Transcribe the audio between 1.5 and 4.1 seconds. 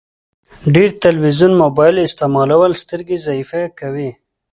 مبايل استعمالول سترګي ضعیفه کوی